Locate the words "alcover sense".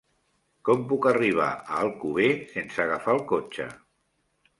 1.81-2.81